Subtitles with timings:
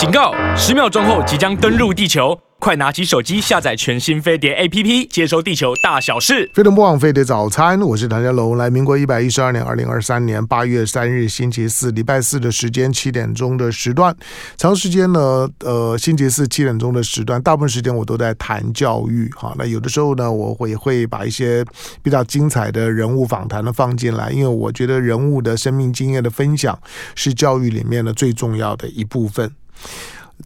[0.00, 0.32] 警告！
[0.56, 6.50] 十秒钟后即将登陆地球，快拿起手机下载全新飞碟 APP，接收地球大小事。
[6.54, 8.56] 飞碟播放飞碟早餐，我是唐家龙。
[8.56, 14.16] 来，民国一百一十二年二零二三年八月三日星期四，礼拜四的时间七点钟的时段，
[14.56, 19.28] 长时间呢，呃，星期四七点钟的时段，大部分时间我都在谈教育。
[19.36, 21.62] 哈，那有的时候呢，我会会把一些
[22.02, 26.78] 比较精彩的人物访谈呢放进来，因为我觉得人物的生命经验的分享
[27.14, 29.52] 是教育里面的最重要的一部分。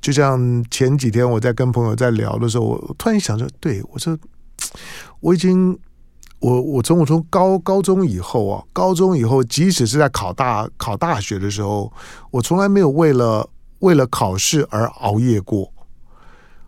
[0.01, 4.19] 就像前几天我在跟朋友在聊的时候，我突然想着，对，我说，
[5.21, 5.79] 我已经，
[6.41, 11.93] 我我从我从高高中以后啊，高中以后，即使是在考大考大学的时候，
[12.31, 15.73] 我从来没有为了为了考试而熬夜过。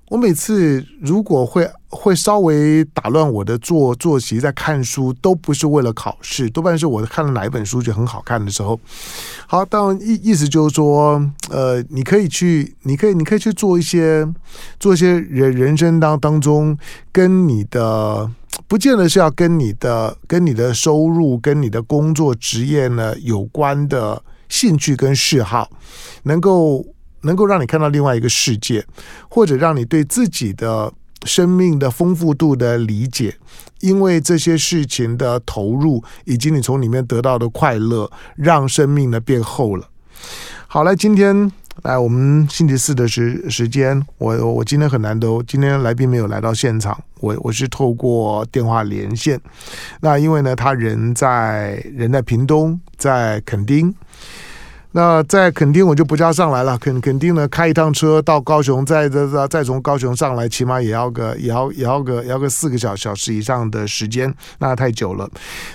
[0.09, 8.79] 我每次如果会会稍微打乱我的作作息，在看书都不是为了考试，多半是我看了哪一本书就很好看的时候。
[9.49, 14.25] 好，当然意意思就是说，呃，你可以去，你可以，你可以去做一些
[14.79, 16.79] 做一些人人生当当中
[17.11, 18.31] 跟你的，
[18.69, 25.69] 不见得是要跟你的跟你的收入跟你的工作职业呢有关的兴趣跟嗜好，
[26.23, 26.87] 能够。
[27.27, 28.87] 能够让你看到另外一个世界，
[29.29, 30.91] 或者让你对自己的
[31.25, 33.37] 生命的丰富度的理解，
[33.81, 39.89] 因为这些事情的投入，以及你从里面得到的快乐，让生命呢变厚了。
[40.69, 41.51] 好，了，今天
[41.83, 49.41] 来我们星期四的时时间，我我今天很难得，今天来宾没有来到现场，我我是透过电话连线。
[50.01, 53.95] 那因为呢，他人在人在屏东，在垦丁。
[54.97, 65.29] 那在垦丁我就不加上来了，垦垦丁呢，开一趟车到高雄，再再再从高雄上来，起码也要个也要也要个也要个四个小小时以上的时间，那太久了。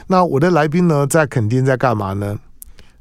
[0.07, 2.35] 那我的来宾呢，在垦丁在干嘛呢？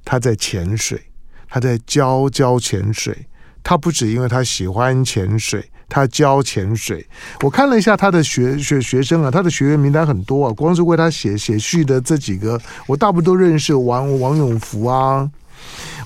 [0.05, 1.01] 他在潜水，
[1.49, 3.17] 他在教教潜水。
[3.63, 7.07] 他不止因为他喜欢潜水，他教潜水。
[7.41, 15.27] 我看了一下他的学学学生啊，他的学员名单很多啊，光是为他写写序的这几个，我大部分都认识王王永福啊。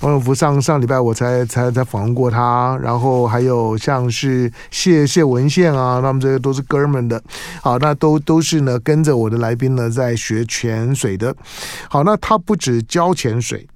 [0.05, 7.23] 王永福上上礼拜我才才才访问过他，然后还有像是谢谢文宪啊，他们这些都是哥们的，
[7.63, 11.35] 好，那都都是呢跟着我的来宾呢在学潜水的，
[11.89, 13.67] 好，那他不止教潜水，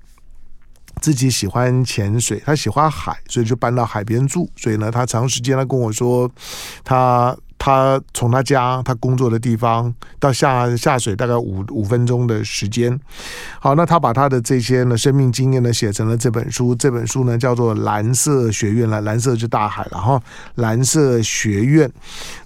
[1.00, 6.30] 自己喜欢潜水，他喜欢海，所以就搬到海边住，所以呢，他长时间他跟我说
[6.84, 7.34] 他。
[7.68, 12.98] 他从他家他工作的地方到下下水大概五五分钟的时间。
[13.60, 16.74] 好，那他把他的这些呢生命经验呢写成了这本书。
[16.74, 20.18] 这本书呢叫做《蓝色学院》了，蓝色就大海了哈。
[20.54, 21.90] 蓝色学院，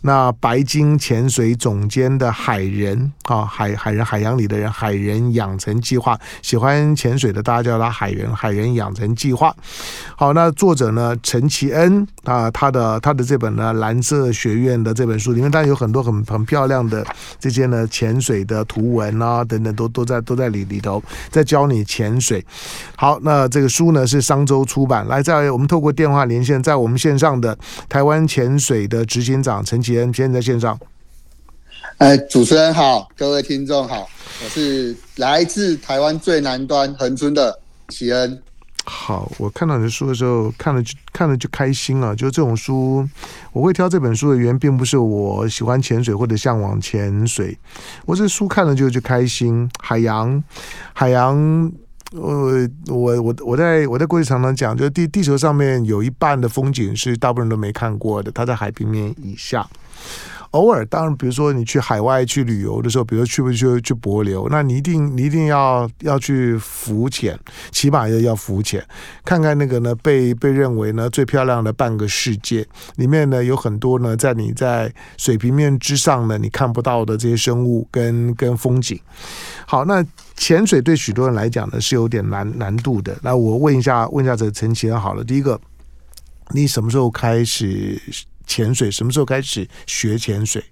[0.01, 6.19] 那白鲸潜水总监的海人啊，海海人海洋里的人，海人养成计划。
[6.41, 9.55] 喜欢潜水的大家叫他海人，海人养成计划。
[10.17, 14.93] 好，那作者呢陈其恩啊，他的他的这本呢蓝色学院的。
[14.93, 17.07] 这本本书里面当然有很多很很漂亮的
[17.39, 22.45] 这些呢潜水的图文啊等等都都在都在里里头在教你潜水。
[22.97, 25.07] 好，那这个书呢是商周出版。
[25.07, 27.57] 来，在我们透过电话连线，在我们线上的
[27.89, 30.79] 台湾潜水的执行长陈启恩，现在在线上。
[31.99, 34.09] 哎，主持人好，各位听众好，
[34.43, 37.59] 我是来自台湾最南端恒春的
[37.89, 38.43] 启恩。
[38.85, 42.13] 好，我看到你的书的时候，看了就看了就开心啊！
[42.15, 43.09] 就这种书，
[43.53, 47.57] 我会挑这本书的原因，并不是我喜欢潜水或者向往潜水，
[48.05, 49.71] 我这书看了就就开心。
[49.81, 50.43] 海洋，
[50.93, 51.37] 海洋，
[52.11, 59.65] 呃，我我我在我在过去常常讲，就地地球上面有一半的风景是大部分人都没看过的，它在海平面以下。
[60.53, 67.39] 偶尔，当然，比如说你去海外去旅游的时候，比如去不去去帛琉，那你一定你一定要要去浮潜，
[67.71, 68.87] 起码要要浮潜，
[69.25, 79.01] 看看那个呢被被认为呢最漂亮的半个世界里面呢有很多呢在你在水平面之上呢你看不到的这些生物跟跟风景。
[79.67, 80.05] 好，那
[80.37, 83.17] 潜水对许多人来讲呢是有点难难度的。
[83.23, 85.59] 那我问一下问一下这陈其恩好了，第一个，
[86.51, 87.99] 你什么时候开始？
[88.53, 90.63] 潜水什么时候开始学潜水？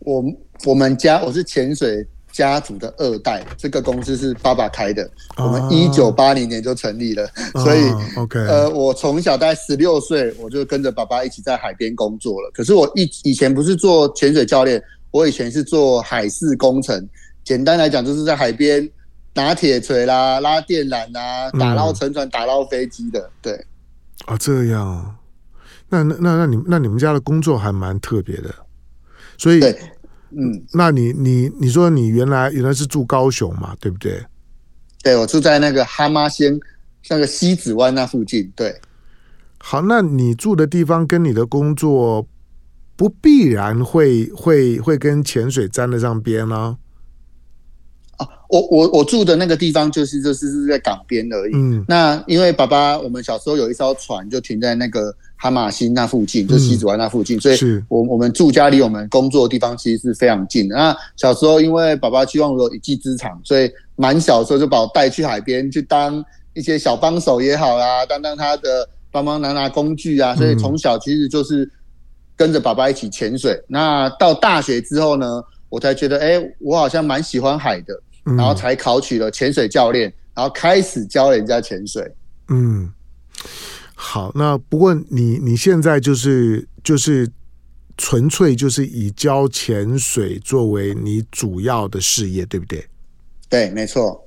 [0.00, 0.22] 我
[0.66, 12.50] 我们家我是潜水家族的二代，这个公司是爸爸开的，啊、我们一九八零年就成立了，啊、所以、啊、OK，呃，我从小大概十六岁我就跟着爸爸一起在海边工作了。
[12.52, 17.08] 可是我以以前不是做潜水教练，我以前是做海事工程，
[17.42, 18.86] 简单来讲就是在海边
[19.32, 23.30] 拿铁锤啦、拉电缆啦、打捞沉船、打捞飞机的。
[23.40, 23.54] 对，
[24.26, 25.14] 啊，这样。
[25.88, 28.54] 那那那那你那你们家的工作还蛮特别的，
[29.36, 29.60] 所以，
[30.30, 34.22] 嗯，那你你你说你原来原来是住高雄嘛，对不对？
[35.02, 36.58] 对，我住在那个哈妈仙
[37.08, 38.52] 那个西子湾那附近。
[38.54, 38.78] 对，
[39.58, 42.26] 好，那你住的地方跟你的工作
[42.96, 46.56] 不必然会会会跟潜水沾得上边呢？
[46.56, 46.76] 啊，
[48.48, 51.52] 我我我住的那个地方就是就是是在港边而已。
[51.54, 57.58] 嗯，那因为爸爸我们小时候有一艘船就停在那个哈马星那附近，就西子湾那附近，嗯、所以
[57.88, 60.74] 我我们住家离我们工作的地方其实是非常近的。
[60.74, 66.24] 那小时候因为爸爸希望我有一技之长，所以蛮小的时候就把我带去海边去当
[66.54, 70.34] 一些小帮手也好啦，当当他的帮忙拿拿工具啊。
[70.34, 71.70] 所以从小其实就是
[72.34, 73.52] 跟着爸爸一起潜水。
[73.52, 78.00] 嗯、那到大学之后呢，我才觉得哎、欸，我好像蛮喜欢海的。
[78.36, 82.10] 然后才考取了潜水教练，然后开始教人家潜水。
[82.48, 82.92] 嗯，
[83.94, 87.28] 好，那不过你你现在就是就是
[87.96, 92.84] 纯粹就是以教潜水作为你主要的事业，对不对？
[93.48, 94.20] 对，没错，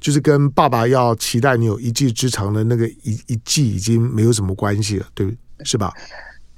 [0.00, 5.26] 就是跟爸爸要期待你有一技之长的那个一一技已经没有什么关系了，对，
[5.64, 5.92] 是吧？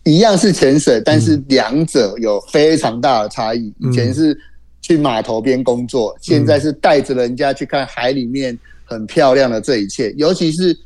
[0.05, 3.73] 一样是潜水，但是两者有非常大的差异。
[3.81, 4.39] 嗯、以前是。
[4.82, 10.76] 去码头边工作，现在是带着人家去看海里面很漂亮的这一切，尤其是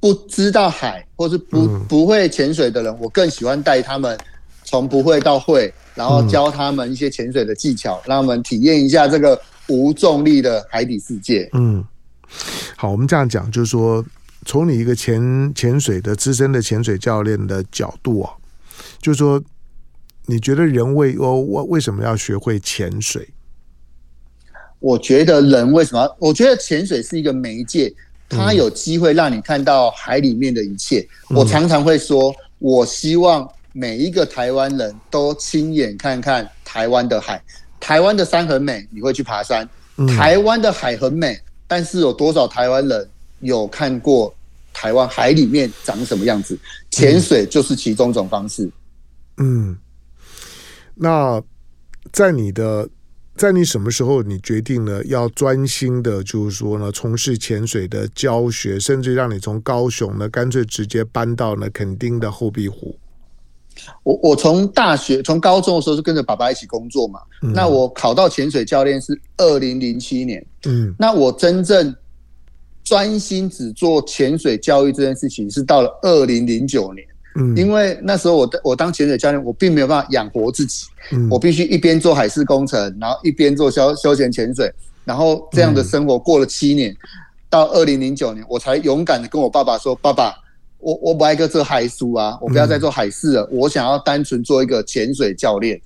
[0.00, 4.18] 不知道海或是不不会潜水的人，我更喜欢带他们
[4.64, 9.38] 从不会到会，然后教他们一些潜水的技巧，让他们体验一下这个
[9.68, 11.46] 无重力的海底世界。
[11.52, 11.84] 嗯，
[12.74, 14.02] 好，我们这样讲，就是说，
[14.46, 18.32] 从你一个潜潜水的资深的潜水教练的角度啊，
[18.98, 19.38] 就是说。
[20.26, 23.28] 你觉得人为我我为什么要学会潜水？
[24.78, 26.16] 我觉得人为什么？
[26.18, 27.92] 我觉得潜水是一个媒介，
[28.28, 31.00] 它有机会让你看到海里面的一切。
[31.30, 37.42] 嗯、我常常会说，我希望每一个台湾人都亲眼看看台湾的海。
[37.80, 39.66] 台湾的山很美，你会去爬山。
[40.08, 43.08] 台湾的海很美，但是有多少台湾人
[43.40, 44.34] 有看过
[44.74, 46.58] 台湾海里面长什么样子？
[46.90, 48.70] 潜水就是其中一种方式。
[49.38, 49.76] 嗯。
[50.96, 51.42] 那
[52.10, 52.88] 在你的，
[53.36, 62.96] 在你什么时候你决定了要专心的，就是说呢，从事潜水的教学，甚至让你从高雄呢，干脆直接搬到了垦丁的后壁湖？
[64.04, 67.20] 我我从大学从高中的时候是跟着爸爸一起工作嘛。
[67.42, 70.44] 嗯、那我考到潜水教练是二零零七年。
[70.64, 70.94] 嗯。
[70.98, 71.94] 那我真正
[72.82, 77.06] 专心只做潜水教育这件事情是到了二零零九年。
[77.36, 84.72] 嗯，因为那时候我我当潜水教练，我并没有办法养活自己，嗯，我必须一边做海事工程，然后一边做休休闲潜水，
[85.04, 86.96] 然后这样的生活过了七年，嗯、
[87.50, 90.34] 到二零零九年，我才勇敢的跟我爸爸说：“爸爸，
[90.78, 95.80] 我我不爱个做海叔啊，我不要再做海事了，嗯、我想要单纯做一个潜水教练，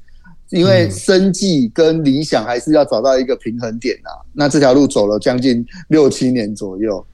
[0.51, 4.11] 因为生计跟理想还是要找到一个平衡点啊。
[4.33, 7.05] 那这条路走了将近六七年左右，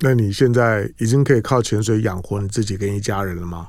[0.00, 3.68] 那你现在已经可以靠潜水养活你自己跟一家人了吗？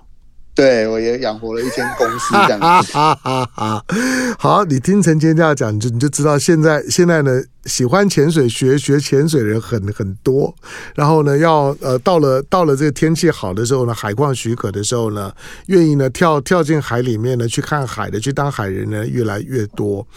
[0.55, 2.93] 对，我也养活了一间公司这样子。
[4.39, 10.55] 好，你听陈谦这样讲，你就你就知道现在现在呢，喜欢潜水学学潜水的人很很多。
[10.95, 15.29] 然后呢，要呃到了到了这个天气好的时候呢，海况许可的时候呢，
[15.65, 20.07] 愿意呢跳跳进海里面呢去看海的，去当海人呢越来越多。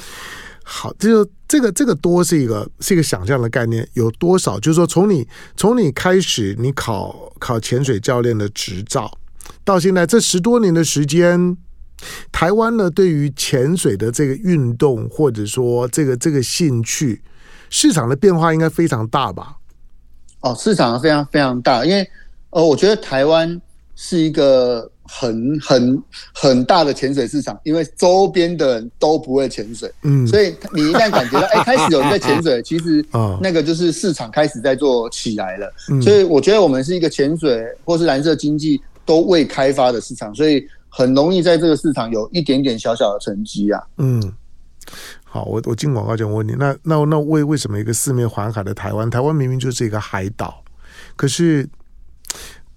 [0.62, 4.60] 好，这就这个这个多是一个是一个想象的概念，有多少？
[4.60, 5.26] 就是说从你
[5.56, 9.10] 从你开始你考考潜水教练的执照。
[9.64, 11.56] 到现在这十多年的时间，
[12.32, 17.20] 台湾呢对于潜水的这个运动，或者说这个这个兴趣，
[17.68, 19.56] 市场的变化应该非常大吧？
[20.40, 22.08] 哦，市场非常非常大，因为
[22.50, 23.60] 呃，我觉得台湾
[23.96, 26.02] 是一个很很
[26.32, 33.04] 很大的潜水市场，因为周边的人都不会潜水，嗯，所以你一旦感觉到哎，开始有人在潜水， 其实
[33.40, 38.80] 那个就是市场开始在做起来了，嗯，所以我觉得我们是一个潜水或是蓝色经济。
[39.08, 43.82] 都未开发的市场，所以很容易在这个市场有一点点小小的成绩啊。
[43.96, 44.22] 嗯，
[45.24, 50.62] 好，我我进广告就问你，那那那为为什么一个四面环海的台湾，台湾明明就是一个海岛，
[51.16, 51.66] 可是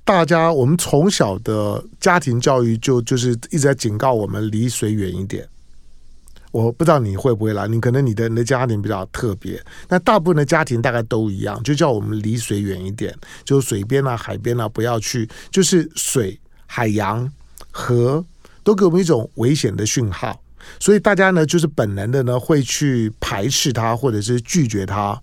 [0.06, 5.46] 大家我们从小的家庭教育就就是一直在警告我们离水远一点。
[6.52, 13.16] 我不知道你会不会来，你可能你的你的家庭比较特别，那大部分的家庭大概都一样，就叫我们离水远一点，
[13.46, 17.32] 就水边啊、海边啊不要去，就是水、海洋、
[17.72, 18.26] 河
[18.64, 20.41] 都给我们一种危险的讯号。
[20.80, 25.20] 所以大家呢，就是本能的呢，会去排斥它，或者是拒绝它。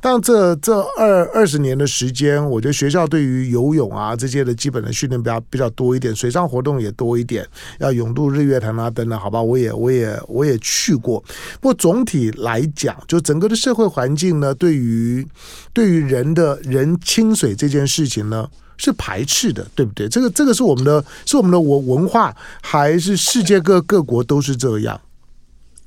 [0.00, 7.46] 但这这二二十年的时间，我觉得学校对于游泳啊这些的基本的训练比较比较多一点，水上活动也多一点，
[7.78, 11.18] 要泳渡日月潭啊等等，好吧，我也我也我也去过。
[11.60, 15.26] 不过总体来讲，就整个的社会环境呢，对于
[15.72, 20.08] 对于人的人亲水这件事情呢，是排斥的，对不对？
[20.08, 25.00] 这个这个是我们的，是我们的文文化，还是世界各各国都是这样？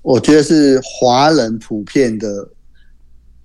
[0.02, 2.48] 我觉得是华人普遍的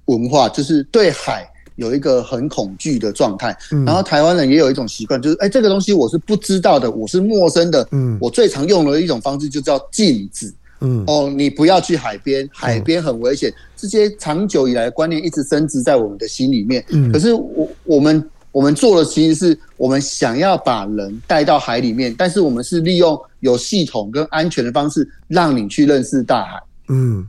[0.04, 1.44] 文化，就是对海
[1.76, 3.56] 有一个很恐惧的状态。
[3.72, 7.86] 嗯、然后台湾人也有一种习惯，就是哎，这个东西我是不知道的，我是陌生的。
[7.90, 10.54] 嗯，我最常用的一种方式就叫禁止。
[10.80, 13.50] 嗯，哦，你不要去海边，海边很危险。
[13.50, 16.84] 嗯、这些长久以来观念一直深植在我们的心里面。
[16.90, 18.22] 嗯，可是我我们
[18.54, 26.62] 我们做的其实是我们想要把人带到海里面，但是我们是利用有系统跟安全的方式让你去认识大海。
[26.88, 27.26] 嗯，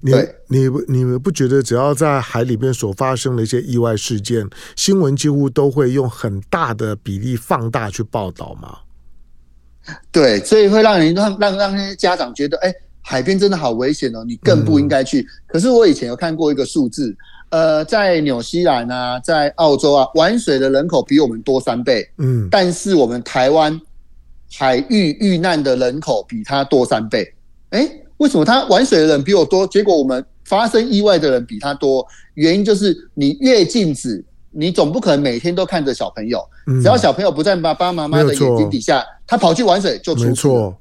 [0.00, 0.12] 你
[0.48, 8.78] 你你们不觉得只要在海里面所发生的一些意外事件，新闻几乎都会用很大的比例放大去报道吗？
[10.10, 15.20] 对，所以会让人让让让那些家长觉得，哎，海边真的好危险哦，你更不应该去。
[15.20, 17.14] 嗯、可是我以前有看过一个数字，
[17.50, 23.80] 呃，在纽西兰啊，在澳洲啊，玩水的人口比我们多三倍，嗯，但是我们台湾
[24.52, 27.32] 海域遇难的人口比他多三倍，
[27.70, 32.06] 哎，为什么他玩水的人比我多，结果我们发生意外的人比他多？
[32.34, 34.24] 原因就是你越禁止。
[34.56, 36.40] 你总不可能每天都看着小朋友，
[36.80, 40.72] 只要小朋友不在爸爸妈妈的眼睛底下，他跑去玩水就出错。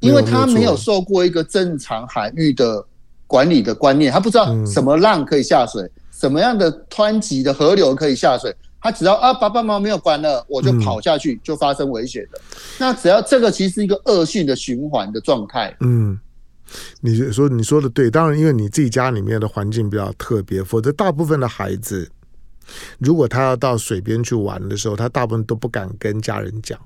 [0.00, 2.84] 因为他没有受过一个正常海域的
[3.28, 12.40] 管理的观念，他不知道什么浪可以下水，什么样的湍急的河流可以下水，他只要啊爸爸妈妈没有管了，我就跑下去就发生危险了。
[12.78, 15.76] 那只要这个其实是一个恶性的循环的状态。
[15.80, 16.18] 嗯，
[17.00, 22.10] 你说你说的对，当然因为你自己家里面的环境比较特别，否则大部分的孩子。
[22.98, 26.78] 如果他要到水边去玩的时候，他大部分都不敢跟家人讲。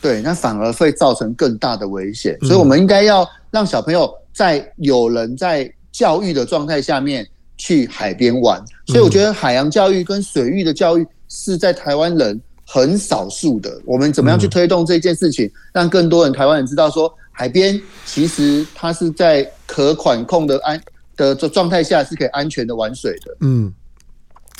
[0.00, 2.38] 对，那反而会造成更大的危险。
[2.40, 7.26] 所以，我们应该要让小朋友在有人在教育的状态下面
[7.56, 8.64] 去海边玩。
[8.86, 13.82] 所以，我觉得海洋教育跟水域的教育是在台湾人很少数的。
[13.84, 20.80] 我们怎么样去推动这件事情，让更多人台湾人知道说，海边其实它是在可管控的安
[21.16, 23.36] 的状态下是可以安全的玩水的。
[23.40, 23.74] 嗯。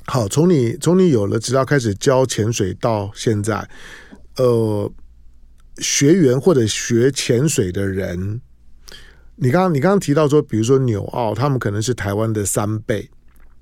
[0.07, 3.65] 好，从你从你有了直到开始教潜水到现在，
[4.39, 4.91] 呃，
[5.79, 8.41] 学员或者学潜水的人，
[9.41, 13.09] 你刚刚你刚刚提到说，比如说纽澳，他们可能是台湾的三倍，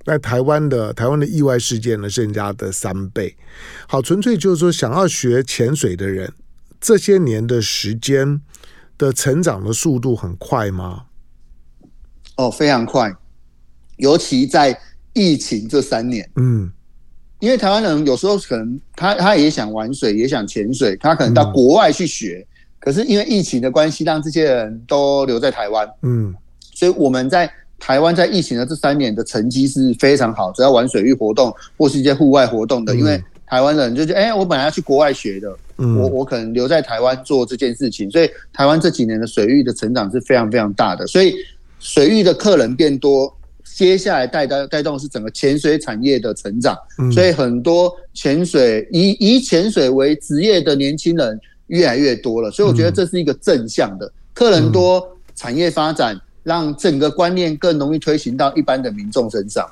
[0.05, 3.35] 那台湾的台湾的意外事件呢是人家的三倍。
[3.87, 6.33] 好，纯粹就是说，想要学潜水的人，
[6.81, 8.41] 这些年的时间
[8.97, 11.05] 的成长的速度很快吗？
[12.35, 13.15] 哦，非常快，
[13.97, 14.79] 尤其在。
[15.13, 16.71] 疫情这三年，嗯，
[17.39, 26.33] 因为台湾人有时候可能他他也想玩水，也想潜水，他可能到国外去学，嗯、可是因为疫情的关系，让这些人都留在台湾，嗯，
[26.73, 41.35] 所以我们在台湾在疫情的这三年的成绩是非常好，只要玩水域活动或是一些户外活动的，嗯、因为台湾人就觉得，哎、欸，我本来要去国外学的，嗯、我我可能留在台湾做这件事情，所以台湾这几年的水域的成长是非常非常大的，所以
[41.79, 43.33] 水域的客人变多。
[43.75, 46.75] 接下来带带带动的是整个潜水产业的成长，
[47.13, 55.05] 所以很多潜水以以潜水为职业的年轻人越来越多了，所以我觉得这是一个正向的，客人多，
[55.35, 59.69] 产业发展，让整个观念更容易推行到一般的民众身上。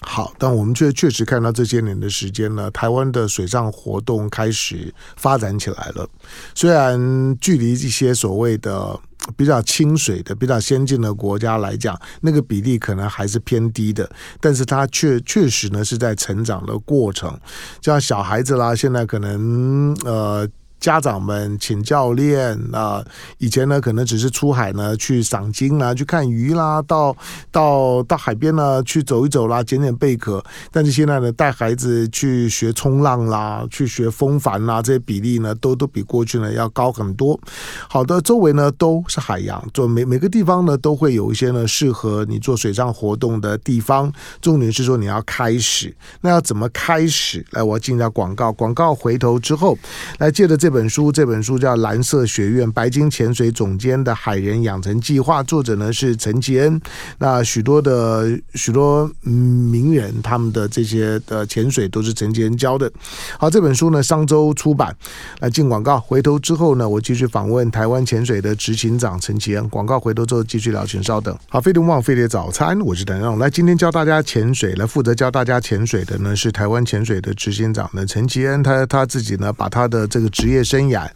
[0.00, 6.08] 好，但我们却确实看到这些年的时间呢，台湾的水上活动开始发展起来了。
[6.54, 8.98] 虽然距离一些所谓的
[9.36, 14.08] 比较清水的、比较先进的国家来讲，那个比例可能还是偏低的，
[14.40, 17.36] 但是它确确实呢是在成长的过程。
[17.80, 20.48] 像小孩子啦，现在可能呃。
[20.78, 23.02] 家长们请教练啊、
[23.38, 27.16] 以前呢可能只是出海呢去赏金啦，去看鱼啦，到
[27.50, 30.44] 到到海边呢去走一走啦，捡捡贝壳。
[30.70, 37.40] 但是现在呢，带孩子去学冲浪啦，去学风帆啦，这些比例呢都都比过去呢要高很多。
[37.88, 44.12] 好的，周围呢都是海洋，做每每个地方呢都会有一些呢适合你做水上活动的地方。
[44.42, 47.44] 重点是说你要开始，那要怎么开始？
[47.52, 49.76] 来，我要进一下广告，广告回头之后
[50.18, 50.65] 来借着这。
[50.66, 56.82] 这本书，这本书叫《蓝色学院白金潜水总监的海人养成计划》，作者呢是陈吉恩。
[57.18, 62.90] 那许多的许多名人，他们的这些的潜水都是陈吉恩教的。
[63.38, 64.92] 好，这本书呢上周出版。
[65.38, 69.68] 来进广告，回头之后呢，我继续访问台湾潜水的执行长陈吉恩。
[69.68, 71.38] 广告回头之后继续聊，请稍等。
[71.48, 73.38] 好，飞碟网飞碟早餐，我是陈让。
[73.38, 78.60] 来，今天教大家潜水，来负责教大家潜水的呢是台湾潜水的执行长呢陈吉恩。
[78.64, 80.55] 他他自己呢把他的这个职业。
[80.56, 81.08] 业生涯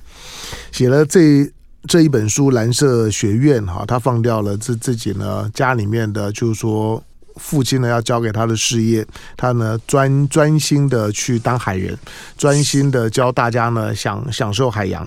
[0.71, 1.51] 写了这
[1.89, 7.03] 这一本书《蓝色学院》哈，他放掉了自自己呢家里面的，就是说
[7.37, 9.07] 父亲呢要交给他的事业，
[9.37, 11.97] 他呢专专心的去当海人，
[12.37, 15.07] 专心的教大家呢享享受海洋。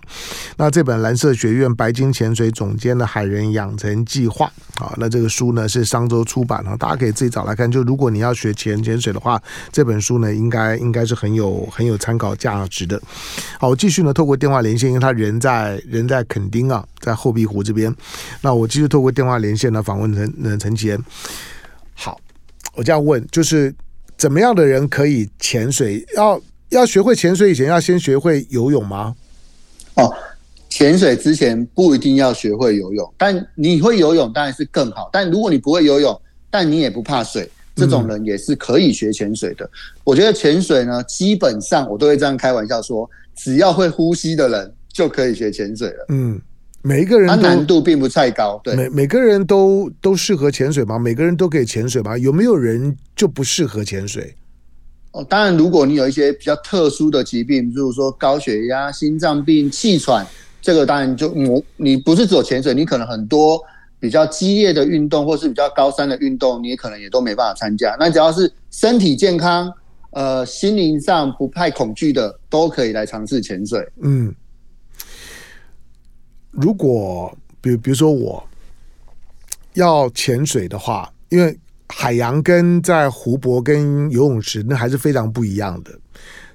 [0.58, 7.70] 那这本蓝色学院白金潜水总监的海人养成计划啊，那这个书呢是上周出版啊，大家可以自己找来看。
[7.72, 13.02] 就如果你要学潜潜水的话，这本书呢应该应该是很有很有参考价值的。
[13.60, 17.94] 好，我继续呢透过电话连线，因为他人在人在垦丁啊，在后壁湖这边。
[18.42, 20.98] 那我继续透过电话连线呢访问陈陈杰。
[21.94, 22.20] 好，
[22.76, 23.74] 我这样问，就是
[24.18, 26.06] 怎么样的人可以潜水？
[26.16, 29.16] 要要学会潜水以前，要先学会游泳吗？
[29.96, 30.12] 哦，
[30.70, 35.10] 潜水之前不一定要学会游泳，但你会游泳当然是更好。
[35.14, 36.20] 但如果你不会游泳，
[36.50, 39.66] 但你也不怕水，这种人也是可以学潜水的。
[39.66, 39.70] 嗯、
[40.04, 46.06] 我觉得潜水呢，基本上我都会这样开玩笑说，只要会呼吸的人就可以学潜水了。
[46.10, 46.42] 嗯。
[46.86, 48.76] 每一个人，他难度并不太高，对。
[48.76, 51.00] 每每个人都都适合潜水吗？
[51.00, 52.18] 每个人都可以潜水吗？
[52.18, 54.36] 有没有人就不适合潜水？
[55.14, 60.28] 哦，当然，如果你有一些比较特殊的疾病，比如说高血压、心脏病、气喘，
[60.62, 63.58] 这个当然就我你不是只有潜水，你可能很多
[63.98, 67.96] 比较激烈的运动，或是比较高山的运动，你可能也都没办法参加。
[67.98, 69.72] 那只要是身体健康，
[70.12, 73.88] 呃，心灵上不太恐惧的，都可以来尝试潜水。
[74.02, 74.36] 嗯。
[76.54, 78.42] 如果，比比如说我
[79.74, 85.92] 要潜水的话，因为海洋跟在湖泊跟游泳池那还是非常不一样的。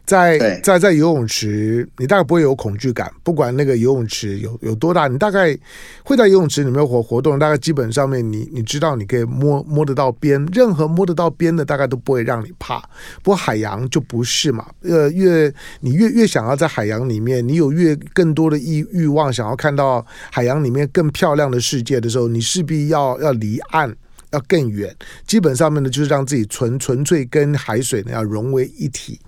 [0.08, 5.54] 在在在游泳池，你大概不会有恐惧感，不管那个游泳池有有多大，你大概
[6.02, 12.78] 会在游泳池里面活活动，大概基本上面你你知道你可以摸摸得到边，任何摸得到边的大概都不会让你怕。
[13.22, 23.94] 不过海洋就不是嘛，呃，越你越越想要在海洋里面，你有越更多的欲欲望，想要看到海洋里面更漂亮的世界的时候，你势必要要离岸
[24.30, 24.94] 要更远，
[25.26, 29.18] 基本上面呢就是让自己纯纯粹跟海水呢要融为一体。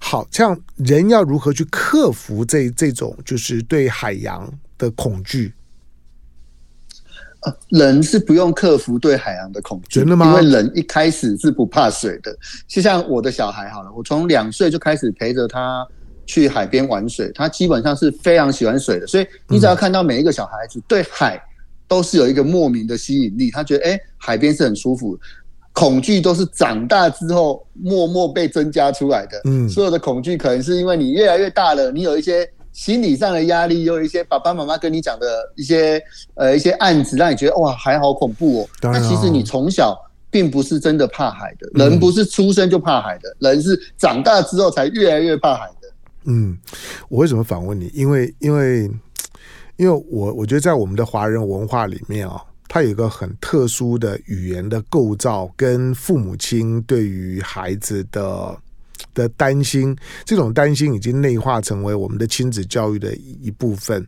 [0.00, 5.52] 好，这样人要如何去克服这这种就是对海洋的恐惧？
[7.40, 10.26] 呃，人是不用克服对海洋的恐惧，真的吗？
[10.26, 12.36] 因为人一开始是不怕水的。
[12.66, 15.86] 就像我的小孩好了，我从两岁就开始陪着他
[16.26, 19.06] 去海边玩水，他基本上是非常喜欢水的。
[19.06, 21.40] 所以你只要看到每一个小孩子对海
[21.86, 25.18] 都是有一个莫名的吸引力，他觉得哎，海边是很舒服。
[25.72, 29.40] 恐惧都是长大之后默默被增加出来的。
[29.44, 36.02] 嗯，所有的恐惧可能是因为你越来越大了，你有一些心理上的压力，有一些爸爸妈妈跟你讲的一些
[36.34, 38.68] 呃一些案子，让你觉得哇，还好恐怖哦。
[38.80, 39.96] 但其实你从小
[40.32, 45.88] 并不是真的怕海的，人不是出生就怕海的，人是长大之后才越来越怕海的。
[46.24, 46.58] 嗯，
[47.08, 47.88] 我为什么反问你？
[47.94, 48.90] 因为因为
[49.76, 52.40] 因为我我觉得在我们的华人文化里面啊、哦。
[52.68, 58.54] 他有一个很特殊的语言的构造，跟父母亲对于孩子的
[59.14, 64.06] 的担心，这种担心已经内化成为我们的亲子教育的一部分。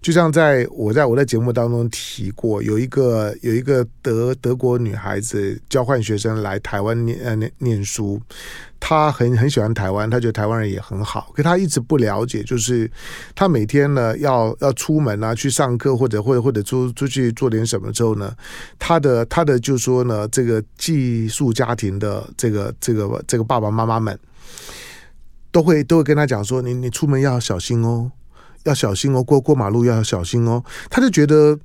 [0.00, 8.20] 就像在我在我的节目当中提过，有一个有一个德德国女孩子交换学生来台湾念呃念念书。
[8.82, 12.90] 她很很喜欢台湾，她觉得台湾人也很好，可她一直不了解，就是
[13.34, 18.34] 她每天呢要要出门啊，去上课或者或者或者出出去做点什么之后呢，
[18.78, 24.18] 她的她的就说呢，这个寄宿家庭的这个这个这个爸爸妈妈们
[25.50, 28.12] 都会都会跟他讲说，你你出门要小心哦，
[28.64, 31.58] 要小心哦，过过马路要小心哦，他就觉得。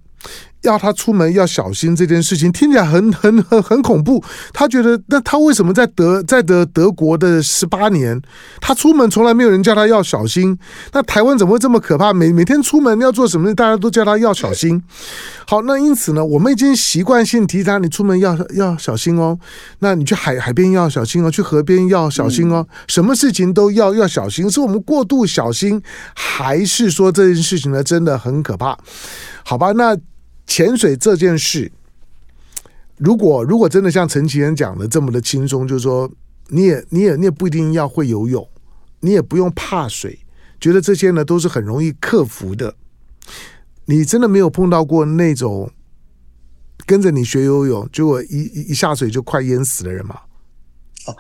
[0.66, 4.24] 要他出门要小心这件事情听起来很很很很恐怖。
[4.52, 8.20] 他觉得，那他为什么在德在德德国的十八年，
[8.60, 10.58] 他出门从来没有人叫他要小心？
[10.92, 12.12] 那台湾怎么会这么可怕？
[12.12, 14.84] 每每天出门要做什么，大家都叫他要小心。
[15.48, 19.38] 好，那因此呢，我们已经习惯性提他，你出门要要小心哦。
[19.80, 22.66] 那你去海海边要小心哦，去河边要小心哦。
[22.88, 25.82] 什么事情都要要小心，是我们过度小心，
[26.16, 28.76] 还是说这件事情呢真的很可怕？
[29.44, 29.96] 好吧，那。
[30.48, 31.72] 潜水这件事，
[32.98, 36.10] 如果如果真的像陈其恩讲的这么的轻松，就是说
[36.50, 38.48] 你也你也你也不一定要会游泳，
[39.00, 40.20] 你也不用怕水，
[40.60, 42.76] 觉得这些呢都是很容易克服的。
[43.86, 45.70] 你真的没有碰到过那种
[46.86, 50.20] 跟着你学游泳，结果一一下水就快淹死的人吗？
[51.08, 51.16] 哦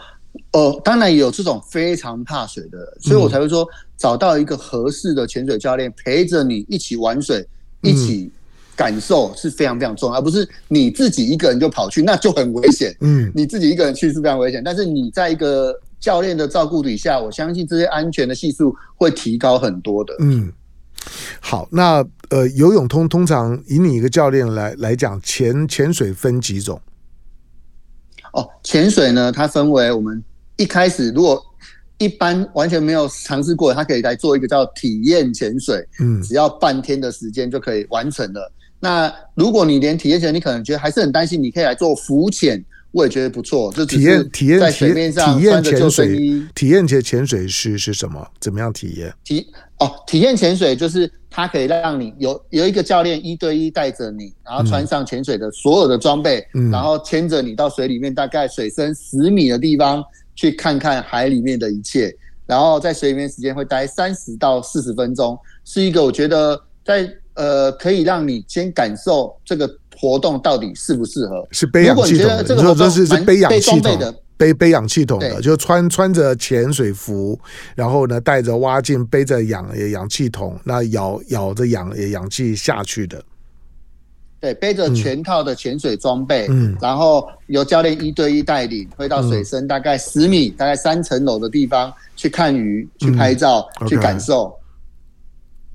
[0.51, 7.45] 哦，当然有这种非常怕水的，所以我才会说找到一个合适的潜水教练陪着你一起玩水，
[7.81, 8.31] 一起。
[8.75, 12.95] 感受是非常非常重要，而不是你自己一个人就跑去，那就很危险。
[13.01, 20.13] 嗯，你自己一个人去是非常危险，但是你在一个教练的照顾底下，我相信这些安全的系数会提高很多的。
[20.19, 20.51] 嗯，
[21.39, 26.81] 好，那呃，游泳通通常以你一个教练来来讲，潜潜水分几种？
[28.33, 30.21] 哦，潜水呢，它分为我们
[30.57, 31.41] 一开始如果
[31.97, 38.51] 一般完全没有尝试过，它可以来做一个叫体验潜水，嗯，只要半天的时间就可以完成了。
[38.85, 43.73] 那如果你连体验前，你可能觉得还是很担心，你可以来做浮潜，我也觉得不错。
[43.73, 48.23] 就体验体验在水面上穿着救生衣，体验潜潜水是是什么？
[48.39, 49.11] 怎么样体验？
[49.23, 49.47] 体
[49.79, 60.03] 哦，体验潜水就是它可以让你有有一个教练一对一带着你，然后穿上潜水的所有的装备，嗯，然后牵着你到水里面，大概水深十米的地方
[60.35, 67.11] 去看看海里面的一切，然后在水里面时间会待三十到四十分钟，是一个我觉得在。
[67.35, 71.45] 呃，可以让你先感受这个活动到底适不适合。
[71.51, 77.37] 是背氧气筒的，你说这是是背氧气筒的，背背氧气筒的，就穿穿着潜水服，
[77.75, 83.21] 然后呢带着蛙镜，背着氧氧气筒，那咬咬着氧氧气下去的。
[84.39, 94.47] 对，背着全套的潜水装备，嗯，然后由教练一对一带领，会到水深大概十米，嗯、大概三层楼的地方去看鱼，去拍照，嗯、去感受。
[94.47, 94.64] Okay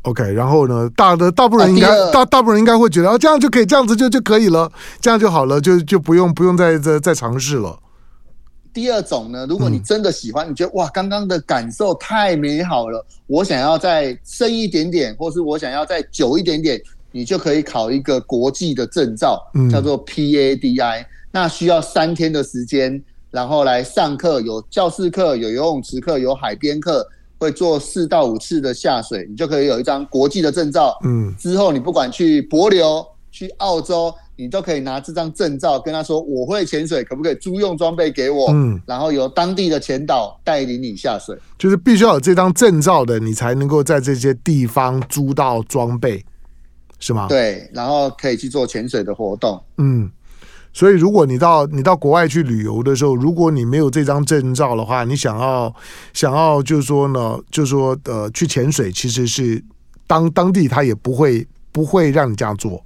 [0.03, 7.79] OK，然后呢，大的大部分人应该、啊、大大部分人应该会觉得啊，这样就可以，这样子就就可以了，这样就好了，就就不用不用再再再尝试了。
[8.73, 16.81] 第二种呢，如果你真的喜欢，嗯、你觉得哇，刚刚的感受太美好了，我想要再深一点点，或是我想要再久一点点，
[17.13, 27.07] 你就可以考一个国际的证照，嗯、叫做 PADI，那需要三天的时间，然后来上课，有教室课，有游泳池课，有海边课。
[27.41, 30.97] 会做四到五次的下水，你就可以有一张国际的证照。
[31.03, 41.35] 嗯，之后你不管去帛琉、去澳洲，你都可以拿这张证照跟他说：“我会潜水，可不可以租用装备给我？”嗯，然后由当地的潜导带领你下水。
[41.59, 46.23] 就是必须要有这张证照的，你才能够在这些地方租到装备，
[46.99, 47.27] 是吗？
[47.27, 49.59] 对，然后可以去做潜水的活动。
[49.79, 50.11] 嗯。
[50.73, 55.75] 所以，如果你到你到国外去旅游的时候，如果你没有这张证照的话，你想要
[56.13, 59.63] 想要就是说呢，就是说呃去潜水，其实是
[60.07, 62.83] 当当地他也不会不会让你这样做，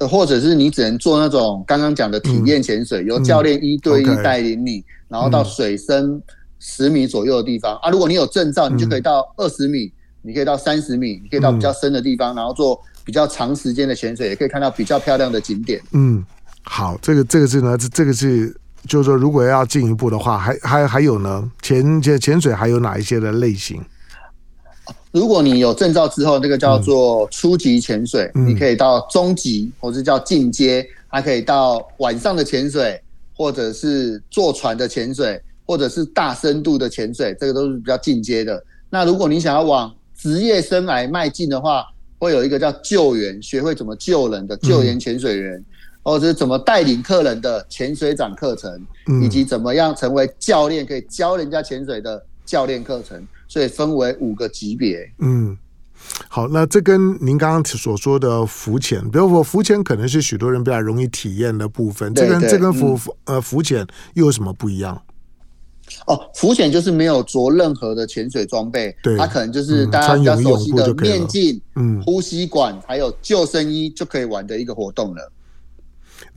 [0.00, 6.22] 或者是你只能做那种刚刚讲的体验潜水，嗯、由教练一对一带领你，嗯 okay、然后到水深
[6.58, 7.90] 十米左右的地方、嗯、啊。
[7.90, 15.80] 如果你有证照，你就可以到二十米，嗯、你可以到三十米，你可以到比较深的地方，嗯、然后做比较长时间的潜水，也可以看到比较漂亮的景点。
[15.92, 16.22] 嗯。
[16.68, 18.54] 好，这个这个是呢，这这个是
[18.88, 23.80] 就是说，如果要进一步的话，还还还有呢，潜潜潜水还有哪一些的类型？
[25.12, 33.00] 如果你有证照之后，这个叫做初级潜水，嗯、你可以到中级，或是叫进阶，还可以到晚上的潜水，
[33.32, 38.62] 或者是坐船的潜水，或者是大深度的潜水，这个都是比较进阶的。
[38.90, 41.86] 那如果你想要往职业生涯迈进的话，
[42.18, 45.54] 会有一个叫救援，学会怎么救人的救援潜水员。
[45.54, 45.64] 嗯
[46.06, 55.04] 或者是怎么带领客人的潜水长课程，嗯、以及怎么样成为教练，可以教人家潜水的教练课程，所以分为五个级别。
[55.18, 55.58] 嗯，
[56.28, 65.02] 好，那这跟您刚刚所说的浮潜，比如说浮潜可能是许多人比较容易体验的部分，这跟这跟浮呃浮潜又有什么不一样？
[66.06, 75.32] 哦，浮潜就是没有着任何的潜水装备，对，它可能就是大家比较熟悉的面镜、嗯、呼吸管还有救生衣就可以玩的一个活动了。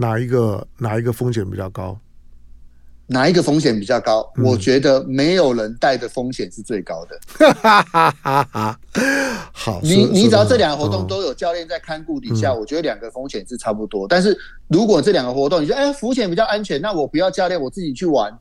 [0.01, 1.99] 哪一个哪一个风险比较高？
[3.05, 4.31] 哪一个风险比较高？
[4.37, 7.19] 嗯、我觉得没有人带的风险是最高的。
[9.51, 14.07] 好，你你只要这两个活动都有教练在看顾底下，嗯、我觉得两个风险是差不多。
[14.07, 14.37] 但是
[14.69, 18.31] 如果这两个活动你觉得哎浮潜比较安全，那我不要教练，我自己去玩，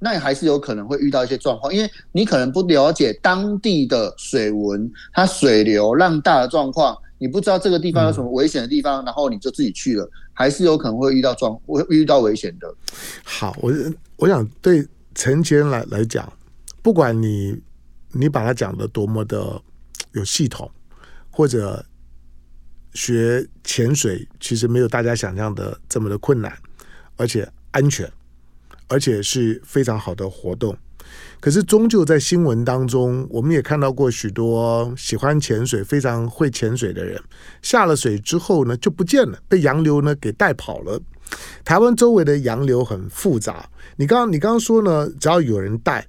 [0.00, 6.98] 那你还是有可能会遇到一些状况，因为你可能不了解当地的水文、它水流浪大的状况。
[7.18, 12.74] 你不知道这个地方有什么危险的地方，嗯、然后你就自己去了，还是有可能会遇到状，会遇到危险的。
[13.22, 13.72] 好，我
[14.16, 16.30] 我想对陈杰来来讲，
[16.82, 17.58] 不管你
[18.12, 19.60] 你把它讲的多么的
[20.12, 20.70] 有系统，
[21.30, 21.84] 或者
[22.94, 26.52] 学潜水其实没有大家想象的这么的困难，
[27.16, 28.10] 而且安全，
[28.88, 30.76] 而且是非常好的活动。
[31.44, 37.20] 可是，终究在新闻当中，我们也看到过许多喜欢潜水、非常会潜水的人，
[37.60, 40.98] 下了水之后呢，就不见了，被洋流呢给带跑了。
[41.62, 46.06] 台湾周围的洋流很复杂，你刚你刚刚说呢，只要有人带，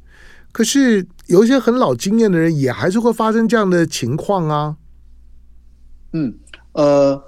[0.53, 4.77] 可是有一些很老经验的人，也还是会发生这样的情况啊。
[6.13, 6.33] 嗯，
[6.71, 7.21] 呃。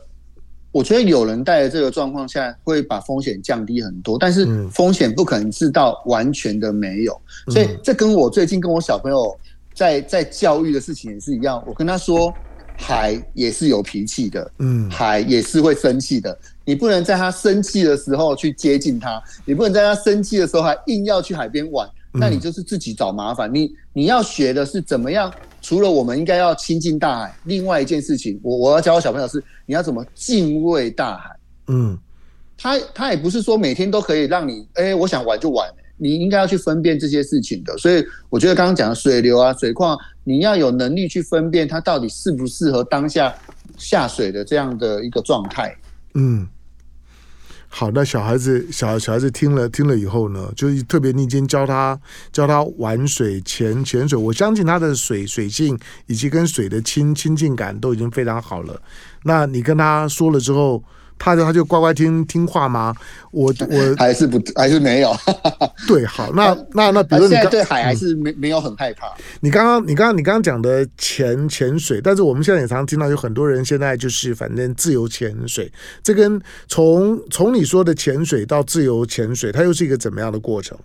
[0.77, 7.19] 我觉得有人带的这个状况下，会把风险降低很多，但是风险不可能是到完全的没有。
[7.47, 9.35] 所以这跟我最近跟我小朋友
[9.73, 11.63] 在在教育的事情也是一样。
[11.65, 12.31] 我跟他说，
[12.77, 16.37] 海也是有脾气的，嗯，海也是会生气的。
[16.63, 23.51] 你不能在他生气的时候去接近他，你不能在他生气的时候还硬要去海边玩，那你就是自己找麻烦。
[23.51, 25.33] 你你要学的是怎么样？
[25.67, 31.37] 除了我们应该要亲近大海，另外一件事情，我我要教我小朋友是你要怎么敬畏大海。
[31.67, 31.99] 嗯，
[32.57, 35.69] 他他也不是说每天都可以让你，哎，我想玩就玩。
[35.97, 37.77] 你应该要去分辨这些事情的。
[37.77, 43.35] 所以我觉得刚刚讲的水流啊、水况，你要有能力去分辨它到底适不适合当下
[43.75, 45.75] 下水的这样的一个状态。
[46.13, 46.47] 嗯。
[47.67, 51.99] 好，那小孩子小小孩子听了听了以后呢，就是特别你已经教他
[52.31, 58.81] 教他玩水潜潜水，我相信他的水水性以及跟水的亲亲近感都已经非常好了。
[59.23, 60.83] 那你跟他说了之后。
[61.17, 62.95] 他就他就乖乖听听话吗？
[63.31, 65.15] 我我 还是不还是没有。
[65.87, 69.07] 对，好，那那那比如说你现在对海还是没、嗯、没有很害怕。
[69.39, 75.71] 你刚刚你刚刚你刚刚讲的潜潜水，但是我们现在也常常听到有很多人现在就是反正自由潜水，
[76.03, 80.77] 这跟从从你说的潜水到自由潜水，它又是一个怎么样的过程？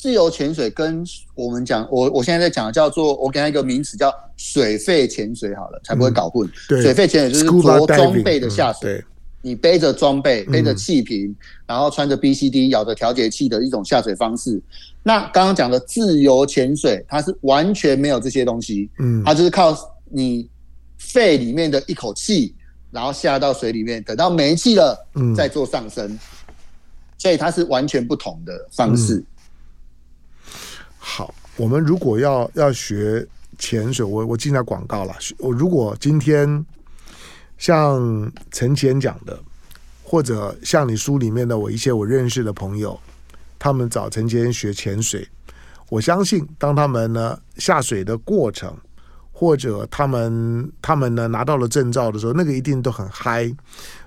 [0.00, 6.48] 自由潜水跟我们讲，我我现在在讲的叫做，我给他一个名词叫水肺潜水好了，才不会搞混。
[6.70, 9.04] 嗯、水肺潜水就是着装备的下水，嗯、
[9.42, 11.36] 你背着装备，背着气瓶，嗯、
[11.66, 14.58] 然后穿着 BCD，咬着调节器的一种下水方式。
[15.02, 20.48] 那刚刚讲的自由潜水，它是完全没有这些东西，嗯，它就是靠你
[20.96, 22.54] 肺里面的一口气，
[22.90, 26.18] 然后下到水里面，等到没气了，嗯，再做上升，
[27.18, 29.22] 所以它是完全不同的方式。
[31.02, 33.26] 好，我们如果要要学
[33.58, 35.14] 潜水，我我进下广告了。
[35.38, 36.64] 我如果今天
[37.56, 39.36] 像陈前讲的，
[40.04, 43.00] 或者像你书里面的我一些我认识的朋友，
[43.58, 45.26] 他们找陈前学潜水，
[45.88, 48.76] 我相信当他们呢下水的过程，
[49.32, 53.50] 或者他们他们呢拿到了证照的时候，那个一定都很嗨。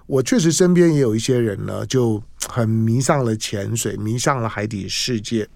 [0.05, 5.47] 我确实身边也有一些人呢，就很迷上了潜水，迷上了海底世界。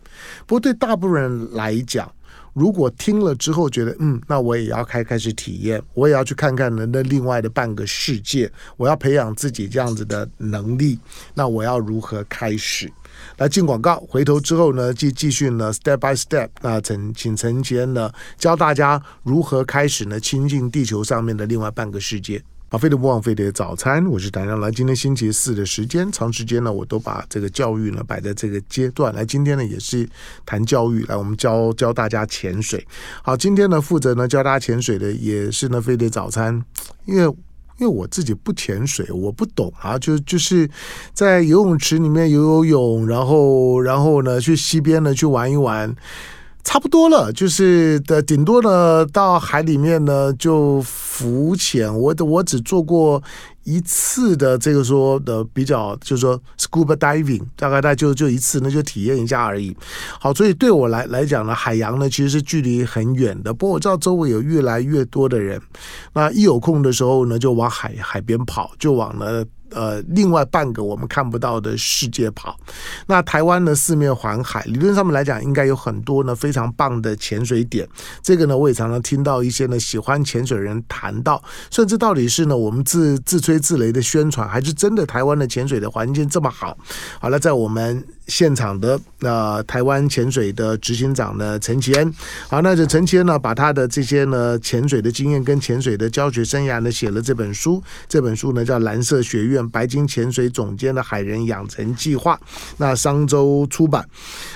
[0.45, 2.11] 不过对大部分人来讲，
[2.53, 10.97] 如果听了之后觉得嗯，那我也要开开始体验，我也要去看看呢那另外的半个世界，我要培养自己这样子的能力，
[11.33, 12.91] 那我要如何开始？
[13.37, 22.41] 来进广告，回头之后呢，继继续呢，step by step，那陈请陈杰呢教大家如何开始呢亲近地球上面的另外半个世界。
[22.69, 24.69] 啊，飞碟不枉飞碟早餐，我是谭亮来。
[24.69, 29.23] 今天星期四的时间，长时间呢，我都把这个教育呢摆在这个阶段来。
[29.23, 30.05] 今天呢，也是
[30.45, 32.85] 谈教育，来我们教教大家潜水。
[33.23, 36.61] 好，今天呢，负责呢教大家潜水的也是呢飞碟早餐，
[37.05, 37.23] 因为
[37.77, 40.69] 因为我自己不潜水，我不懂啊，就就是
[41.13, 45.95] 在游泳池里面游游泳，然后然后呢去溪边呢去玩一玩。
[46.67, 51.87] 差不多了，就是的，顶多呢到海里面呢就浮潜。
[51.97, 53.23] 我我只做过
[53.63, 59.73] 一次的这个说的比较，就是说 scuba diving，大概大概就就一次，那就体验一下而已。
[60.19, 63.53] 好，所以对我来来讲呢，海洋呢其实是距离很远的。
[63.53, 65.61] 不过我知道周围有越来越多的人，
[66.11, 69.45] 那一有空的时候呢，就往海海边跑，就往呢。
[69.71, 72.57] 呃，另外半个我们看不到的世界跑。
[73.05, 77.87] 那台湾呢，四面环海，理论上面来讲，应该有很多呢非常棒的潜水点。
[78.21, 86.77] 这个呢，我也常常听到一些呢喜欢潜水人谈到，甚至到底是呢我们自自吹自擂的宣传，还是真的台湾的潜水的环境这么好？
[87.19, 88.05] 好了，在我们。
[88.27, 92.13] 现场的呃，台湾潜水的执行长呢，陈其恩，
[92.49, 97.81] 好，那这陈其恩呢，把他的这些呢潜水的经验跟潜水的教学生涯呢，写了这本书。
[98.07, 102.35] 这本书呢叫《蓝色学院白金潜水总监的海人养成计划》，
[102.77, 104.05] 那商周出版。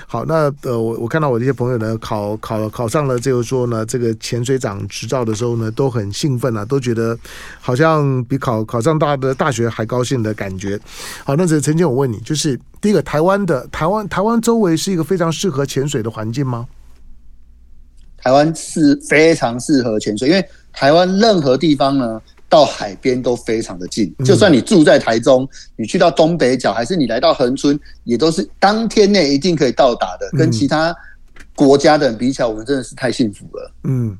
[0.06, 7.18] 好，那呃，我我看到我这些朋友呢，考考考上了这个说呢，这个潜水长执照的时候呢，都很兴奋啊，都觉得
[7.60, 10.80] 好像比考考上大的大学还高兴的感觉。
[11.24, 12.60] 好，那这陈前，我问你，就是。
[12.82, 16.68] 第一个，台湾的台湾台湾周围是一个非常适合潜水的环境吗？
[18.18, 24.14] 台湾是非常适合潜水，因为台湾任何地方呢，到海边都非常的近。
[24.26, 30.30] 就算你住在台中，你去到东北角，还是你来到恒春，也都是当天内一定可以到达的。
[30.38, 30.96] 跟其他
[31.56, 33.72] 国家的人比起来，我们真的是太幸福了。
[33.86, 34.18] 嗯，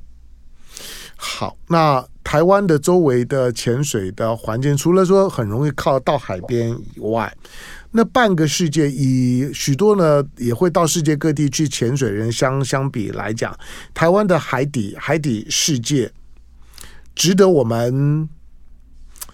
[1.16, 7.36] 好，那台湾的周围的潜水的环境，除了说很容易靠到海边以外，
[7.92, 13.58] 那半个世界，以许多呢也会到世界各地去潜水人相相比来讲，
[13.94, 16.12] 台湾的海底海底世界
[17.16, 18.30] 值得我们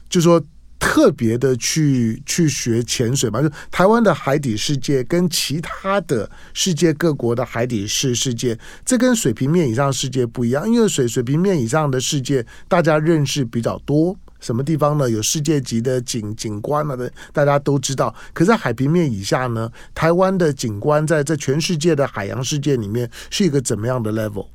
[0.10, 0.42] 就说
[0.80, 3.42] 特别的去去学潜水嘛？
[3.42, 14.16] 就台湾的海底世界跟其他的世界各国的海底世世界，这跟水平面以上的世界不一样，因为水水平面以上的世界大家认识比较多。
[14.40, 15.10] 什么地方呢？
[15.10, 18.14] 有世界级的景景观啊的，大家都知道。
[18.34, 24.46] 可是海平面以下呢，台湾的景观在在全世界的海洋世界里面是一个怎么样的 level？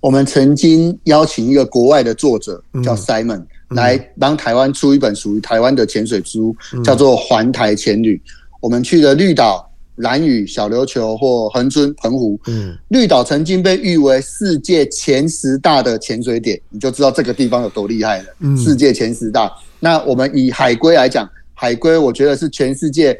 [0.00, 8.16] 我们曾经邀请一个国外的作者叫 Simon、嗯、来帮台湾出一本属于台湾的潜水书，嗯、叫做《环台潜旅》。
[8.60, 9.68] 我们去了绿岛。
[9.96, 18.24] 兰屿、小琉球或恒春、澎湖，嗯，绿岛曾经被誉为世界前十大的潜水点，你就知道这个地方有多厉害了。
[18.40, 19.52] 嗯，世界前十大。
[19.78, 23.16] 那我们以海龟来讲，海龟我觉得是全世界，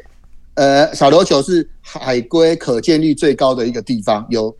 [0.55, 4.53] 呃，小琉球是海龟可见率最高的一个地方，有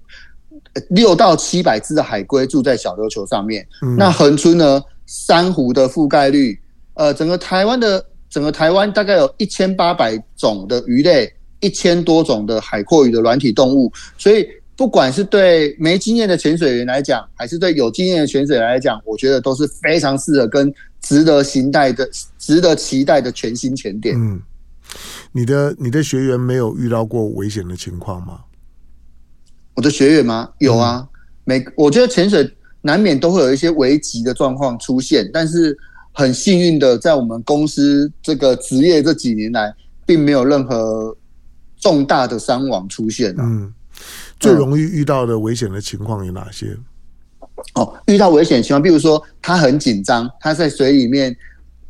[0.89, 3.67] 六到七百只的海龟住在小琉球上面。
[3.81, 6.59] 嗯，那恒春呢，珊瑚的覆盖率，
[6.93, 11.31] 呃，整个台湾的整个台湾大概有一千八百种的鱼类。
[11.63, 22.05] 一千多种的海阔鱼的软体动物，所以不管是对没经验的潜水员来讲，还是对有经验的潜水员来讲，我觉得都是非常适合跟值得期待的、
[22.37, 24.13] 值得期待的全新潜点。
[24.13, 24.41] 嗯，
[25.31, 28.41] 你的你的学员没有遇到过危险的情况吗？
[29.75, 30.49] 我的学员吗？
[30.57, 31.07] 有啊，
[31.45, 32.43] 每我觉得潜水
[32.83, 35.75] 难免都会有一些危急的状况出现，但是
[36.11, 39.73] 很幸运的，在我们公司这个职业这几年来，
[40.05, 41.17] 并没有任何。
[41.83, 43.43] 重大的伤亡出现了。
[43.43, 43.69] 嗯，
[44.39, 46.67] 最容易遇到的危险的情况有哪些？
[46.67, 46.79] 嗯、
[47.73, 51.35] 哦，遇到危险情况，比如说他很紧张，他在水里面，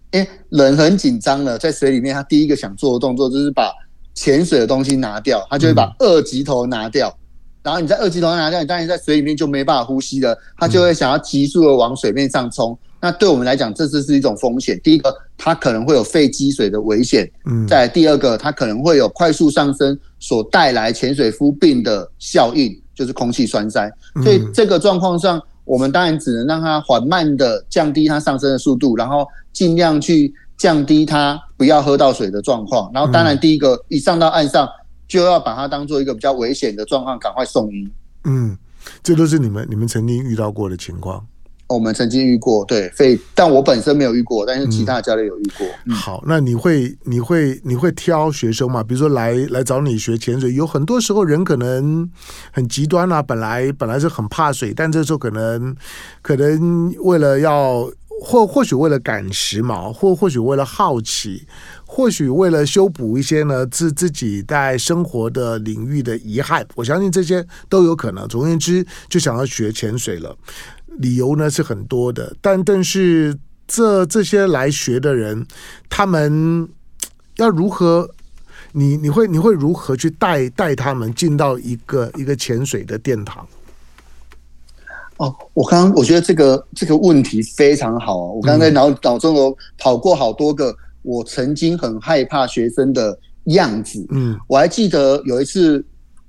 [0.09, 3.71] 哎，人很紧张了，在水里面，他第一个想做的动作就是把
[4.15, 7.07] 潜水的东西拿掉，他就会把二级头拿掉。
[7.07, 7.22] 嗯、
[7.63, 12.77] 然后你在二级头拿掉，你当然在水里面就没办法呼吸了，他就会想要急速的往水面上冲。
[12.99, 14.79] 那对我们来讲，这次是一种风险。
[14.81, 17.29] 第一个，它可能会有肺积水的危险。
[17.45, 17.67] 嗯。
[17.67, 23.91] 再来第二个，它可能会有快速上升所带来潜水夫病的效应，就是空气栓塞。
[24.23, 32.89] 所以这个状况上，我们当然只能让它缓慢的降低它上升的速度，然后尽量去降低它不要喝到水的状况。
[32.93, 34.65] 然后当然第一个一上到岸上，
[35.13, 37.87] 就要把它当做一个比较危险的状况，赶快送医。
[38.23, 38.57] 嗯，
[39.03, 41.23] 这都是你们你们曾经遇到过的情况。
[41.67, 45.67] 我们曾经遇过，对，非但我本身没有遇过，但是其他教练有遇过。
[45.93, 48.81] 好，那你会你会你会挑学生嘛？
[48.81, 52.09] 比如说来来找你学潜水，有很多时候人可能
[52.51, 55.75] 很极端啊，本来本来是很怕水，但这时候可能
[56.23, 57.87] 可能为了要
[58.21, 61.47] 或或许为了赶时髦，或或许为了好奇，
[61.95, 68.27] 或许为了修补一些呢自自己在生活的领域的遗憾，我相信这些都有可能。
[68.27, 70.35] 总而言之，就想要学潜水了。
[70.97, 75.45] 理由呢是很多的，但但是这这些来学的人，
[75.87, 76.67] 他们
[77.35, 78.09] 要如何？
[78.71, 83.47] 你你会你会如何去带带他们进到一个一个潜水的殿堂？
[85.17, 88.31] 哦，我刚刚我觉得这个这个问题非常好啊！
[88.31, 94.03] 我刚刚在脑脑中有跑过好多个我曾经很害怕学生的样子。
[94.09, 95.85] 嗯，我还记得有一次。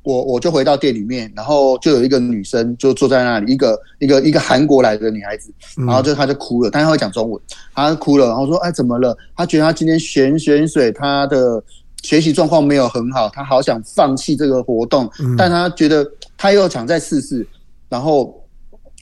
[0.06, 7.40] 我我就回到店里面，然后就有一个女生就坐在那里，一个一个一个韩国来的女孩子，然后就她就哭了，但她会讲中文，
[7.74, 11.64] 她哭了，然后说：“哎，怎么了？”她觉得她今天选选水，她的
[12.02, 16.06] 学习状况没有很好，她好想放弃这个活动，但她觉得
[16.37, 17.48] 她又想再试试，
[17.88, 18.38] 然后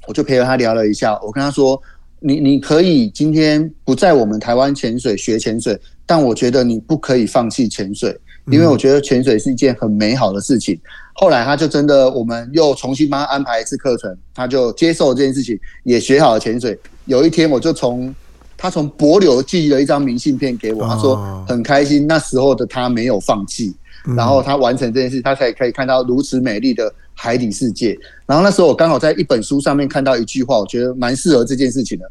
[0.07, 1.77] 我就陪着她聊了一下，我跟她说
[2.23, 8.17] ：“你你可以今天不在我们台湾潜水学潜水，但我觉得你不可以放弃潜水。”
[8.51, 10.77] 因为我觉得潜水是一件很美好的事情。
[11.13, 16.77] 后来他就真的，我们又重新帮他安排一次课程，他就接受这件事情，也学好了潜水。
[17.05, 18.13] 有一天，我就从
[18.57, 23.73] 他从帛柳寄了一张明信片给我，他说很开心，那时候的他没有放弃，
[24.17, 27.99] 然后他完成这件事，他才可以看到如此美丽的海底世界。
[28.27, 32.05] 然后那时候我刚好在一本书上面看到一句话，我觉得蛮适合这件事情的。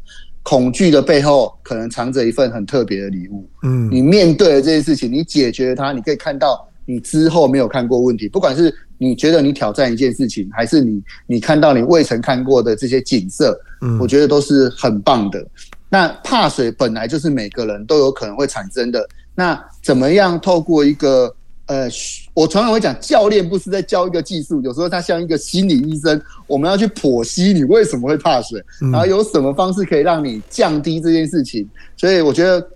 [0.44, 3.48] 恐惧的背后，可能藏着一份很特别的礼物。
[3.62, 8.28] 嗯，你面对了这件事情，你解决了它，你可以看到你之后没有看过问题。
[8.28, 15.46] 不管是你觉得你挑战一件事情，还是你你看到你未曾看过的这些景色，嗯，我觉得都是很棒的。
[15.88, 19.08] 那怕水本来就是每个人都有可能会产生的。
[19.36, 21.32] 那怎么样透过一个
[21.66, 21.88] 呃，
[22.34, 31.66] 我常常会讲，教练不是在教一个技术，有时候他像一个心理医生，我们要去剖析你为什么会怕水，然后有什么方式可以让你降低这件事情。
[31.96, 32.68] 所以我觉得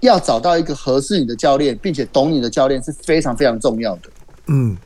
[0.00, 4.10] 要找到一个合适你的教练，并且懂你的教练是非常非常重要的。
[4.46, 4.76] 嗯，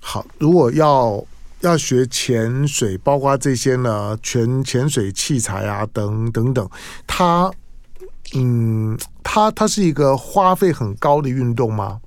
[0.00, 1.22] 好，如果要
[1.60, 6.68] 要学潜水，包括这些呢，全潜水器材啊，等等等，
[7.06, 7.50] 它，
[8.34, 12.00] 嗯，它它是一个花费很高的运动吗？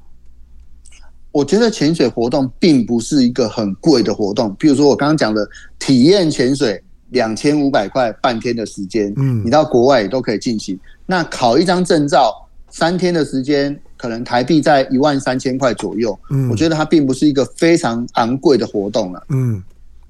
[1.35, 5.45] 我觉得潜水活动并不是一个很贵的活动，比如说我刚刚讲的
[5.77, 10.79] 体验潜水，两千五百块半天的时间，嗯，你到国外也都可以进行。
[11.05, 12.33] 那考一张证照
[12.69, 19.61] 三天的时间，可能台币在一万三千块左右，嗯，我觉得它并不是一个非常昂贵的活动了，嗯。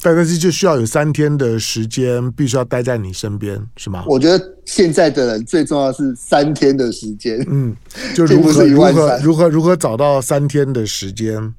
[0.02, 4.04] 但是就需要有三天的时间，必须要待在你身边，是吗？
[4.08, 7.76] 我觉得现在的人最重要是三天的时间，嗯，
[8.16, 11.54] 就 如何如何如何如何找到三天的时间，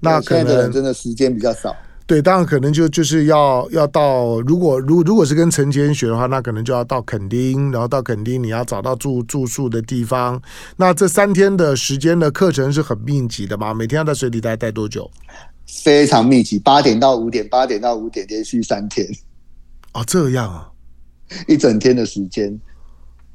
[0.00, 1.74] 那可能现在的人真的时间比较少。
[2.04, 10.42] 对，当然可能就就是要要到，如果如如果是跟陈杰学的话，那可能就要到垦丁，然后到垦丁你要找到住住宿的地方。
[10.76, 13.72] 那这三天的时间的课程是很密集的嘛？
[13.72, 15.08] 每天要在水里待待多久？
[15.80, 19.06] 非常密集，八点到五点，八点到五点，连续三天。
[19.94, 20.68] 哦，这样啊，
[21.48, 22.60] 一整天的时间，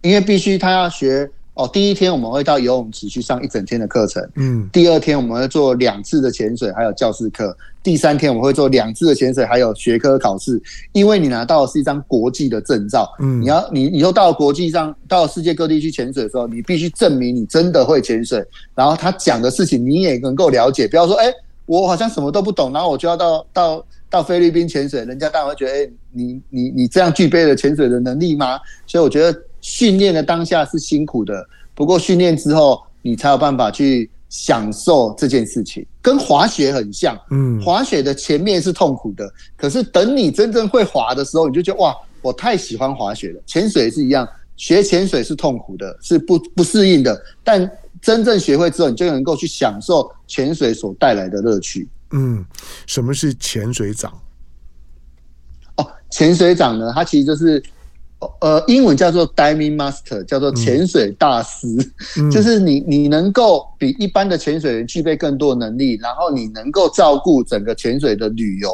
[0.02, 1.68] 因为必须他要学哦。
[1.74, 4.70] 第一天我们会到游泳池去上一整天的课程，嗯。
[4.72, 7.56] 第二天我们会做两次的潜水，还有教室课。
[7.82, 10.62] 第三天我们会做两次的潜水，还有学科考试。
[10.94, 20.88] 因为你拿到的是一张国际的证照，嗯，你要你以后到国际上，到世界各地去潜水的时候，你必须证明你真的会潜水，然后他讲的事情你也能够了解。
[20.88, 21.34] 不要说，哎、欸。
[21.68, 28.58] 我好像什么都不懂，然后我就要到到到菲律宾潜水，人家当然会觉得，哎、欸，你你你这样具备了潜水的能力吗？
[28.88, 31.46] 所以我觉得训练的当下是辛苦的，
[31.76, 37.20] 不过训练之后，你才有办法去享受这件事情，跟滑雪很像。
[37.32, 43.42] 嗯，滑雪的前面是痛苦的，可是等你真正会滑的时候，你就觉得哇，我太喜欢滑雪了。
[43.46, 47.70] 潜水是一样，学潜水是痛苦的，是不不适应的，但。
[48.02, 51.88] 真正学会之后，你就能够去享受潜水所带来的乐趣。
[52.12, 52.46] 嗯，
[52.86, 54.12] 什么是潜水长？
[55.76, 57.62] 哦，潜水长呢，它其实就是
[58.42, 61.68] 呃，英文叫做 Diving Master，叫做潜水大师。
[62.18, 68.72] 嗯、就是你，你能够比一般的潜水员具备更多能力，然后你能够照顾整个潜水的旅游。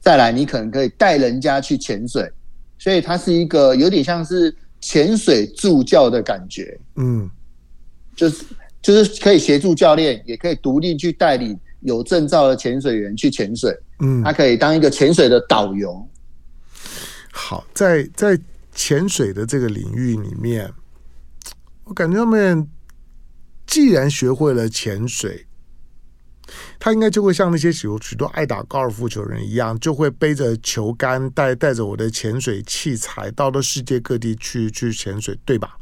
[0.00, 2.30] 再来，你可能可以带人家去潜水，
[2.78, 6.78] 所以它是一个有点像是潜水助教的感觉。
[6.96, 7.30] 嗯。
[8.14, 8.44] 就是
[8.82, 13.76] 就是可以协助教练，也可以独立去带领有证照的潜水员去潜水。
[14.00, 16.06] 嗯，他可以当一个潜水的导游。
[17.32, 18.38] 好，在在
[18.74, 20.72] 潜水的这个领域里面，
[21.84, 22.68] 我感觉他们
[23.66, 25.46] 既然学会了潜水，
[26.78, 35.76] 他应该就会像那些许多许多爱打高尔夫球人一样，就会背着球杆，带带着我的潜水器材，到了世界各地去去潜水，对吧？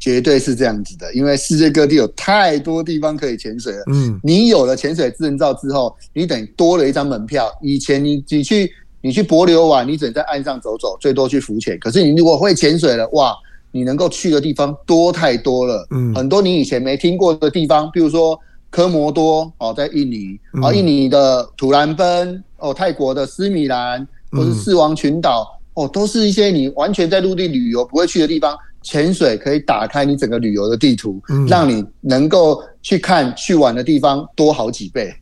[0.00, 3.82] 绝对是这样子的，因为世界各地有太多地方可以潜水了。
[3.92, 7.52] 嗯，你有了潜水证照之后，你等于多了一张门票。
[7.60, 8.72] 以前你你去
[9.02, 11.78] 你去帛琉玩，你只能在岸上走走，最多去浮潜。
[11.78, 13.36] 可是你如果会潜水了，哇，
[13.70, 15.86] 你能够去的地方多太多了。
[15.90, 18.38] 嗯，很多你以前没听过的地方，比如说
[18.70, 28.56] 科摩多哦，在印尼啊，印尼的土兰奔哦，泰国的斯米兰或是四王群岛哦，都是一些你完全在陆地旅游不会去的地方。
[28.82, 35.14] 潜水可以打开你整个旅游的地图，嗯，让你能够去看去玩的地方多好几倍。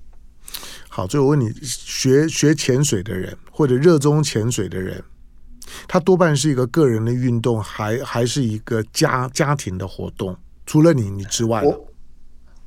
[0.89, 5.03] 好，最后我问你，学学潜水的人或者热衷潜水的人，
[5.87, 10.37] 他多半是一个个人的运动，还还是一个家家庭的活动？
[10.67, 11.89] 除了你你之外，我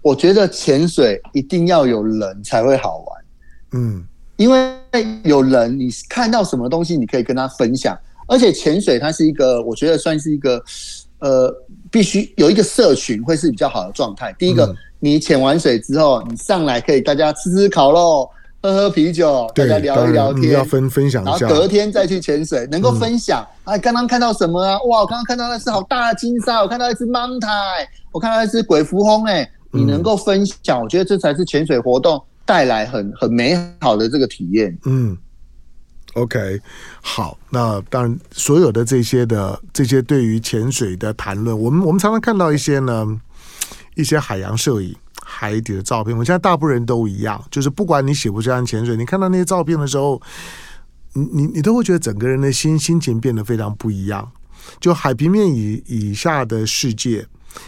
[0.02, 3.24] 我觉得潜水一定要有人才会好玩。
[3.74, 4.04] 嗯，
[4.38, 4.78] 因为
[5.24, 7.98] 有人，你看到什么东西，你可以跟他分享。
[8.32, 10.64] 而且潜水它是一个，我觉得算是一个，
[11.20, 11.54] 呃，
[11.92, 14.34] 必须有一个社群会是比较好的状态。
[14.40, 18.30] 第一个，嗯、你潜完水之后，你上来可以大家吃吃烤肉，
[18.64, 21.46] 喝喝啤酒，大家聊一聊天，要分分享一下。
[21.46, 23.46] 然后隔天再去潜水，能够分享。
[23.66, 24.82] 哎、嗯，刚刚看到什么啊？
[24.84, 27.48] 哇，我刚刚看到那只好大的金鲨，我看到一只芒苔，
[28.14, 29.28] 我看到一只鬼蝠魟。
[29.28, 34.78] 哎，你能够分享，嗯、我觉得这才是潜水活动带来很很美好的这个体验。
[34.86, 35.18] 嗯。
[36.14, 36.60] OK，
[37.02, 43.08] 好，那当然，所有的这些的这些对于潜水的谈论，我们我们常常看到一些呢，
[43.96, 44.94] 一些海洋摄影、
[45.24, 46.18] 海底的照片。
[46.18, 50.22] 我现在大部分人都一样，就是不管你喜不喜欢潜水，你看到那些照片的时候，
[51.14, 54.30] 你你你都会觉得整个人的心心情变得非常不一样。
[54.82, 57.26] 就海平面以以下的世界。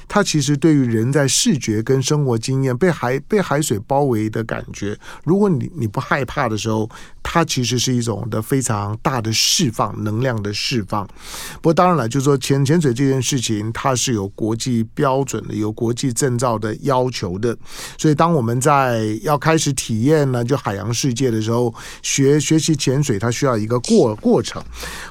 [0.08, 6.89] 它其实对于人在视觉跟生活经验被海被海水包围的感觉，如果你你不害怕的时候，
[7.24, 11.08] 它其实是一种的非常大的释放能量的释放。
[11.56, 17.58] 不过当然了，就是说潜潜水这件事情，它是有国际标准的，有国际证照的要求的。
[17.98, 24.62] 所以当我们在要开始体验呢，就海洋世界的时候，学学习潜水，它需要一个过 过程。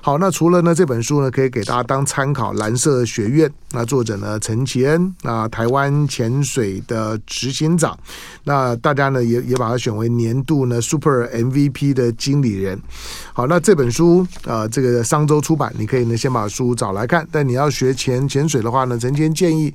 [0.02, 7.98] 好，那除了呢这本书呢，可以给大家当参考，《蓝色学院》那作者呢陈其恩，那台湾潜水的执行长，
[8.44, 12.01] 那大家呢也也把它选为年度呢 Super MVP 的。
[12.02, 12.80] 的经理人。
[13.32, 17.26] 好，那这本书啊、这个商周出版，你可以呢先把书找来看。
[17.30, 19.72] 但你要学潜潜水的话呢，陈谦建议。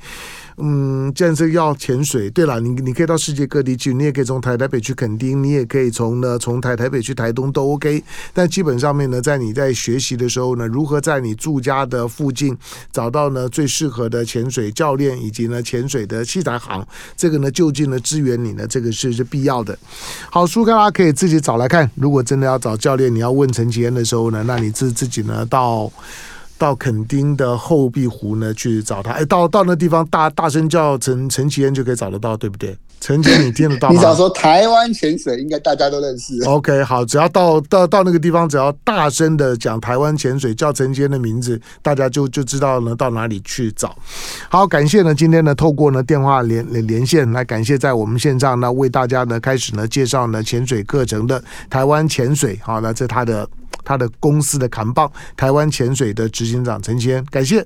[0.59, 8.03] 嗯，既然是要潜水，对了，你你可以到世界各地去，你也可以从台台北去垦丁，你也可以从呢从台台北去台东都 OK。
[8.33, 12.57] 但基本上面呢，在你在学习的时候呢，如何在你住家的附近
[12.91, 16.83] 找到呢最适合的潜水教练以及呢潜水的器材行，
[17.15, 19.77] 这个呢就近的支援你呢，这个是是必要的。
[20.31, 21.87] 好，书大家可以自己找来看。
[21.93, 25.91] 如果真的要找教练，你要问陈吉恩的时候呢，那你自自己呢到。
[26.57, 32.75] 到垦丁的后壁湖呢去找他，哎，到到那地方大大声叫陈陈其恩就可以找得到，对不对？
[32.99, 33.93] 陈其恩你听得到吗？
[33.93, 36.43] 你只要说台湾潜水，应该大家都认识。
[36.45, 43.95] OK，好，只要到到到那个地方，只要大声的讲台湾潜水，叫陈其恩的名字，大家就就知道呢到哪里去找。
[44.49, 53.47] 好，感谢呢今天呢透过呢电话连连线来感谢在我们线上呢为大家呢开始呢介绍呢潜水课程的台湾潜水，好，那这他的。
[53.87, 57.65] 他的公司的扛棒，台湾潜水的执行长陈先，感谢。